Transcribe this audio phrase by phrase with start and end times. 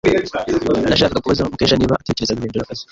[0.89, 2.79] Nashakaga kubaza Mukesha niba atekereza guhindura akazi.